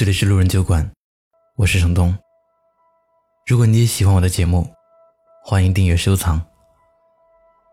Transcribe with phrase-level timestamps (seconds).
[0.00, 0.90] 这里是路人酒馆，
[1.56, 2.16] 我是程东。
[3.46, 4.66] 如果你也喜欢我的节目，
[5.44, 6.40] 欢迎订阅收藏。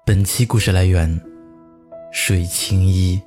[0.06, 1.22] 本期故事来源：
[2.12, 3.18] 水清一。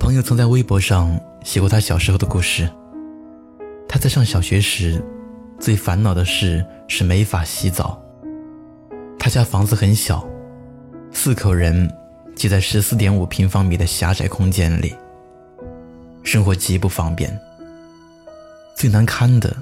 [0.00, 2.66] 朋友曾在微博上写过他小时候的故事。
[3.86, 5.04] 他在上小学时，
[5.60, 8.02] 最烦恼的事是没法洗澡。
[9.18, 10.26] 他家房子很小，
[11.10, 11.86] 四口人
[12.34, 14.96] 挤在十四点五平方米的狭窄空间里。
[16.22, 17.38] 生活极不方便。
[18.74, 19.54] 最难堪的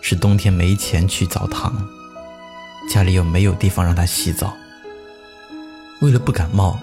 [0.00, 1.86] 是冬天没钱去澡堂，
[2.88, 4.54] 家里又没有地方让他洗澡。
[6.00, 6.78] 为了不感冒，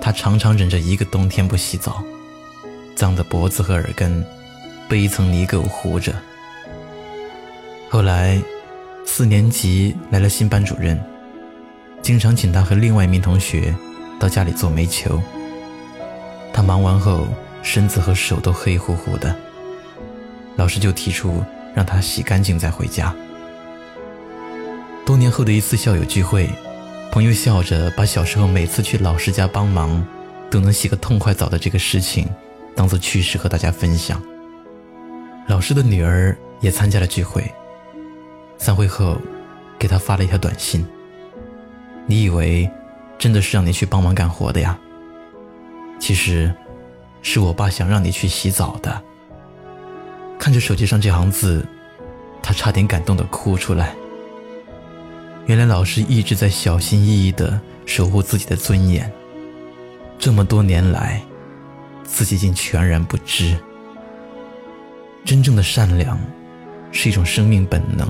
[0.00, 2.02] 他常常忍着一个冬天不洗澡，
[2.94, 4.24] 脏的脖子和耳根
[4.88, 6.14] 被一层泥垢糊着。
[7.90, 8.40] 后来，
[9.04, 10.98] 四年级来了新班主任，
[12.02, 13.74] 经常请他和另外一名同学
[14.18, 15.20] 到家里做煤球。
[16.52, 17.26] 他忙完后。
[17.62, 19.34] 身子和手都黑乎乎的，
[20.56, 23.14] 老师就提出让他洗干净再回家。
[25.06, 26.48] 多年后的一次校友聚会，
[27.10, 30.04] 朋友笑着把小时候每次去老师家帮忙
[30.50, 32.28] 都能洗个痛快澡的这个事情
[32.74, 34.22] 当做趣事和大家分享。
[35.46, 37.44] 老师的女儿也参加了聚会，
[38.56, 39.16] 散会后
[39.78, 40.86] 给他发了一条短信
[42.06, 42.70] ：“你以为
[43.18, 44.78] 真的是让你去帮忙干活的呀？
[45.98, 46.54] 其实……”
[47.22, 49.02] 是我爸想让你去洗澡的。
[50.38, 51.66] 看着手机上这行字，
[52.42, 53.94] 他差点感动的哭出来。
[55.46, 59.10] 原来老师一直在小心翼翼的守护自己的尊严，
[60.18, 61.22] 这么多年来，
[62.04, 63.56] 自己竟全然不知。
[65.24, 66.18] 真正的善良，
[66.92, 68.08] 是一种生命本能，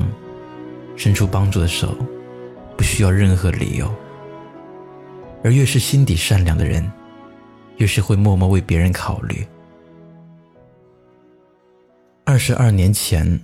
[0.97, 1.97] 伸出帮助的手，
[2.77, 3.92] 不需要任何理由。
[5.42, 6.91] 而越是心底善良的人。
[7.81, 9.42] 越是会默默为别人考虑。
[12.25, 13.41] 二十二年前，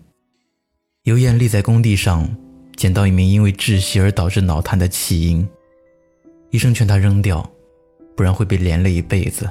[1.05, 2.29] 尤艳丽在工地上
[2.77, 5.49] 捡到一名因为窒息而导致脑瘫的弃婴，
[6.51, 7.51] 医生劝她扔掉，
[8.15, 9.49] 不然会被连累一辈子。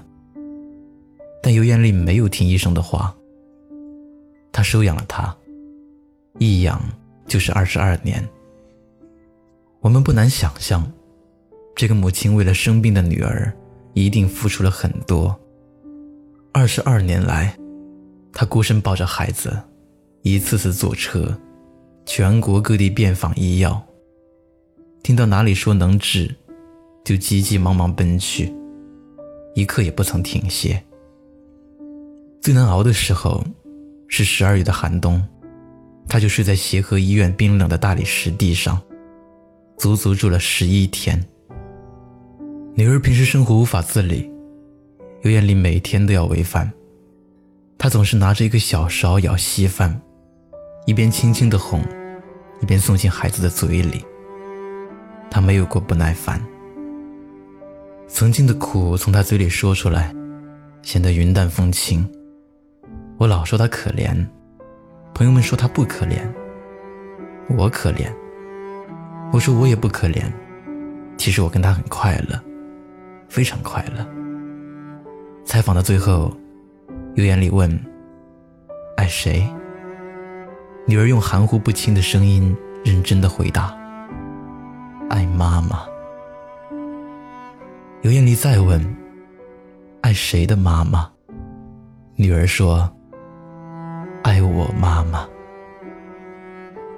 [1.42, 3.14] 但尤艳丽没有听医生的话，
[4.52, 5.36] 她收养了他，
[6.38, 6.80] 一养
[7.26, 8.24] 就是二十二年。
[9.82, 10.94] 我们不难想象，
[11.76, 13.52] 这个母亲为了生病的女儿。
[13.96, 15.36] 一定付出了很多。
[16.52, 17.58] 二十二年来，
[18.32, 19.58] 他孤身抱着孩子，
[20.22, 21.36] 一次次坐车，
[22.06, 23.82] 全国各地遍访医药。
[25.02, 26.34] 听到哪里说能治，
[27.04, 28.54] 就急急忙忙奔去，
[29.54, 30.84] 一刻也不曾停歇。
[32.42, 33.44] 最难熬的时候，
[34.08, 35.26] 是十二月的寒冬，
[36.08, 38.82] 他就睡在协和医院冰冷的大理石地上，
[39.78, 41.26] 足足住了十一天。
[42.78, 44.30] 女儿平时生活无法自理，
[45.22, 46.70] 尤艳丽每天都要喂饭。
[47.78, 49.98] 她总是拿着一个小勺舀稀饭，
[50.86, 51.82] 一边轻轻的哄，
[52.62, 54.06] 一边送进孩子的嘴里。
[55.32, 56.46] 她没有过不耐烦。
[58.10, 60.14] 曾经的苦从她嘴里说出来，
[60.82, 62.06] 显得云淡风轻。
[63.18, 64.14] 我老说她可怜，
[65.14, 66.20] 朋友们说她不可怜。
[67.48, 68.12] 我可怜，
[69.32, 70.24] 我说我也不可怜。
[71.16, 72.38] 其实我跟她很快乐。
[73.30, 74.06] 非常快乐。
[75.44, 76.32] 采访的最后，
[77.16, 77.70] 尤艳丽问
[78.98, 79.48] ：“爱谁？”
[80.88, 83.76] 女儿用含糊不清的声音认真的回答
[85.10, 85.86] ：“爱妈妈。”
[88.04, 88.80] 尤艳丽再问
[90.02, 91.10] ：“爱谁的妈妈？”
[92.18, 92.90] 女儿说
[94.24, 95.28] ：“爱我妈妈。”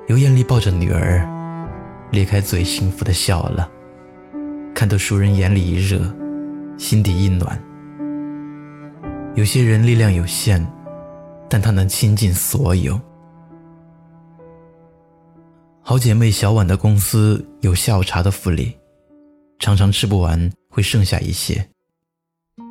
[0.08, 1.28] 尤艳丽抱着女儿，
[2.12, 3.70] 咧开嘴，幸福的笑了。
[4.78, 6.00] 看到熟人眼里一热，
[6.78, 7.60] 心底一暖。
[9.34, 10.64] 有些人力量有限，
[11.50, 13.02] 但他能倾尽所有。
[15.82, 18.78] 好姐妹小婉的公司有下午茶的福利，
[19.58, 21.68] 常常吃不完会剩下一些，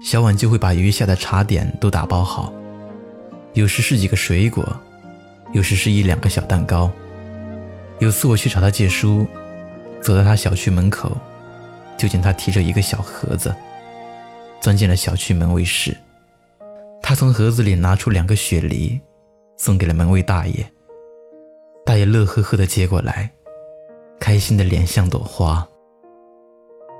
[0.01, 2.53] 小婉就会把余下的茶点都打包好，
[3.55, 4.65] 有时是几个水果，
[5.53, 6.89] 有时是一两个小蛋糕。
[7.99, 9.27] 有次我去找她借书，
[10.01, 11.11] 走到她小区门口。
[11.97, 13.55] 就见他提着一个小盒子，
[14.61, 15.97] 钻进了小区门卫室。
[17.03, 19.01] 他从盒子里拿出两个雪梨，
[19.57, 20.67] 送给了门卫大爷。
[21.85, 23.31] 大爷乐呵呵地接过来，
[24.19, 25.67] 开心的脸像朵花。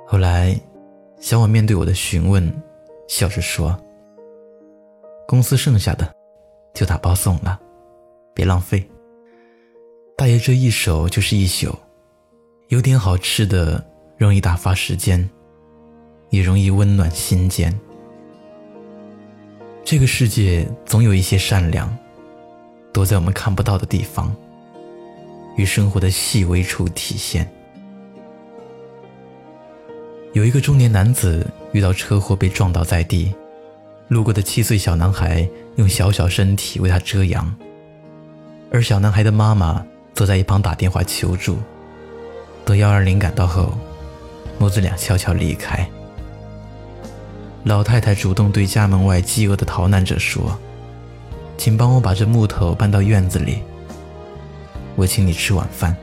[0.07, 0.59] 后来，
[1.21, 2.63] 小婉面对我的询问，
[3.09, 3.77] 笑着说
[5.27, 6.15] ：“公司剩下的，
[6.73, 7.59] 就打包送了，
[8.33, 8.89] 别浪费。”
[10.17, 11.77] 大爷这一守就是一宿，
[12.69, 13.85] 有点好吃的。
[14.17, 15.29] 容易打发时间，
[16.31, 17.73] 也容易温暖心间。
[19.85, 21.95] 这个世界总有一些善良，
[22.93, 24.35] 躲在我们看不到的地方，
[25.57, 27.51] 于生活的细微处体现。
[30.33, 33.33] 有一个中年男子遇到车祸被撞倒在地，
[34.09, 37.55] 路过的七岁小男孩用小小身体为他遮阳，
[38.73, 41.59] 而小男孩的妈妈坐在一旁打电话求助。
[42.65, 43.73] 等幺二零赶到后，
[44.59, 45.89] 母子俩悄悄离开。
[47.65, 50.57] 老太太主动对家门外饥饿的逃难者说
[51.59, 53.59] ：“请帮我把这木头搬到院子里，
[54.95, 55.97] 我请你吃晚饭。”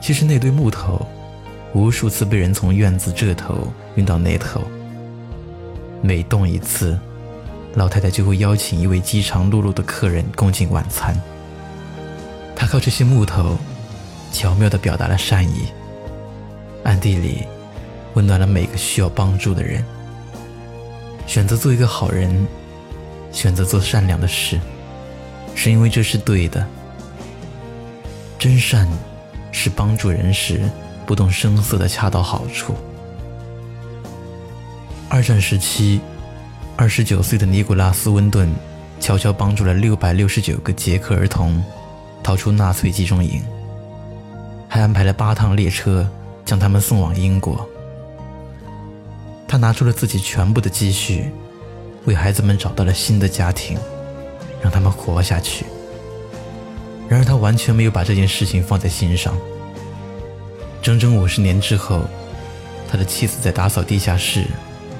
[0.00, 1.06] 其实那堆木头。
[1.72, 4.60] 无数次被人从院子这头运到那头，
[6.02, 6.98] 每动一次，
[7.74, 11.16] 老太太就会邀请一位饥肠辘辘的客人共进晚餐。
[12.56, 13.56] 她靠这些木头，
[14.32, 15.66] 巧妙地表达了善意，
[16.90, 17.46] 暗地里
[18.14, 19.84] 温暖了每个需要帮助的人。
[21.24, 22.44] 选择做一个好人，
[23.30, 24.58] 选择做善良的事，
[25.54, 26.66] 是因为这是对的。
[28.40, 28.88] 真善，
[29.52, 30.62] 是帮助人时。
[31.06, 32.72] 不动声色的恰到好处。
[35.08, 36.00] 二战时期，
[36.76, 38.48] 二十九岁的尼古拉斯·温顿
[39.00, 41.60] 悄悄帮助了六百六十九个捷克儿童
[42.22, 43.42] 逃出纳粹集中营，
[44.68, 46.08] 还安排了八趟列车
[46.50, 47.64] 将他们送往英国。
[49.46, 51.30] 他拿出了自己全部的积蓄，
[52.06, 53.78] 为孩子们找到了新的家庭，
[54.60, 55.64] 让他们活下去。
[57.08, 59.32] 然而，他完全没有把这件事情放在心上。
[60.82, 62.00] 整整五十年之后，
[62.90, 64.44] 他的妻子在打扫地下室，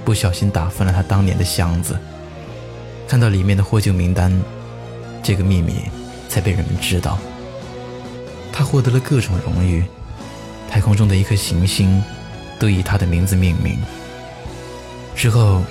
[0.04, 1.98] 不小心打翻了他当年的箱子。
[3.08, 4.32] 看到里面的获救名单，
[5.20, 5.82] 这个秘密
[6.28, 7.18] 才被人们知道。
[8.52, 9.84] 他获得了各种荣誉，
[10.70, 12.02] 太空中的一颗行星
[12.58, 13.76] 都以他的名字命名。
[15.14, 15.62] 之后，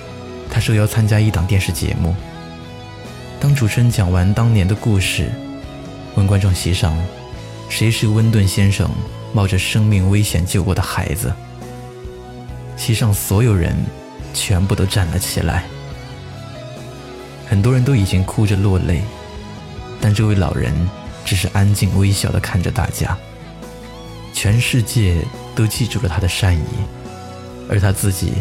[0.50, 2.14] 他受邀参加一档电视节目。
[3.40, 5.32] 当主持人讲完当年的故事，
[6.14, 6.96] 问观众席上
[7.68, 8.88] 谁是温顿先生。
[9.32, 11.32] 冒着生命危险救过的孩子，
[12.76, 13.76] 席上所有人
[14.34, 15.66] 全部都站了起来。
[17.48, 19.02] 很多人都已经哭着落泪，
[20.00, 20.74] 但这位老人
[21.24, 23.16] 只是安静微笑地看着大家。
[24.32, 25.22] 全世界
[25.54, 26.64] 都记住了他的善意，
[27.68, 28.32] 而他自己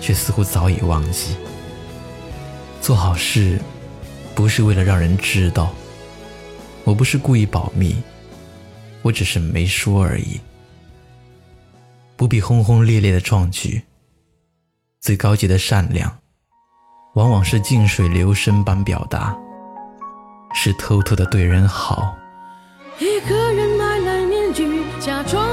[0.00, 1.36] 却似乎早已忘记。
[2.80, 3.60] 做好事
[4.34, 5.72] 不是为了让人知道，
[6.84, 7.96] 我不是故意保密。
[9.02, 10.40] 我只是没说而已，
[12.16, 13.80] 不必轰轰烈烈的壮举。
[15.00, 16.18] 最高级的善良，
[17.14, 19.36] 往往是静水流深般表达，
[20.52, 22.16] 是偷偷的对人好。
[22.98, 23.77] 一个人，
[25.08, 25.47] 假装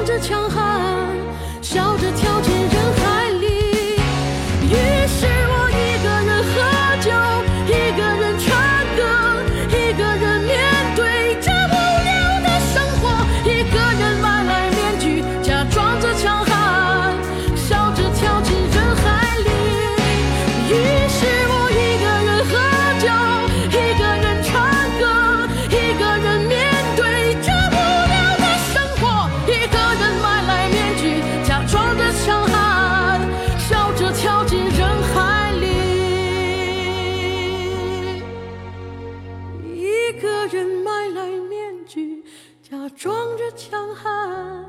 [42.68, 44.66] 假装着强悍，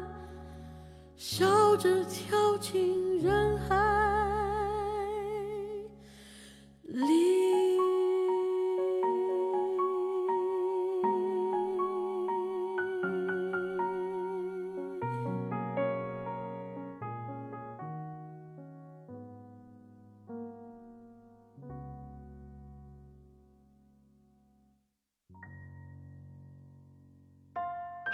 [1.16, 3.95] 笑着跳进人海。